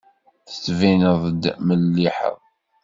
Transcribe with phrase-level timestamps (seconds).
[0.49, 2.37] Tettbineḍ-d melliḥeḍ.